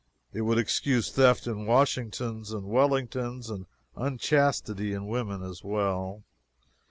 [0.33, 6.23] It would excuse theft in Washingtons and Wellingtons, and unchastity in women as well.